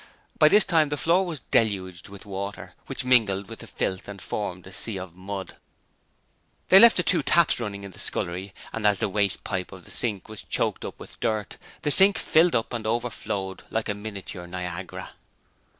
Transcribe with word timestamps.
By 0.39 0.49
this 0.49 0.65
time 0.65 0.89
the 0.89 0.97
floor 0.97 1.23
was 1.27 1.41
deluged 1.51 2.09
with 2.09 2.25
water, 2.25 2.73
which 2.87 3.05
mingled 3.05 3.47
with 3.47 3.59
the 3.59 3.67
filth 3.67 4.07
and 4.07 4.19
formed 4.19 4.65
a 4.65 4.73
sea 4.73 4.97
of 4.97 5.15
mud. 5.15 5.57
They 6.69 6.79
left 6.79 6.97
the 6.97 7.03
two 7.03 7.21
taps 7.21 7.59
running 7.59 7.83
in 7.83 7.91
the 7.91 7.99
scullery 7.99 8.51
and 8.73 8.87
as 8.87 8.97
the 8.97 9.07
waste 9.07 9.43
pipe 9.43 9.71
of 9.71 9.85
the 9.85 9.91
sink 9.91 10.27
was 10.27 10.41
choked 10.41 10.83
up 10.83 10.99
with 10.99 11.19
dirt, 11.19 11.57
the 11.83 11.91
sink 11.91 12.17
filled 12.17 12.55
up 12.55 12.73
and 12.73 12.87
overflowed 12.87 13.61
like 13.69 13.89
a 13.89 13.93
miniature 13.93 14.47
Niagara. 14.47 15.11